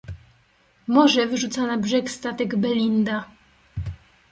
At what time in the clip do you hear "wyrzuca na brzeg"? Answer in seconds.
1.27-2.09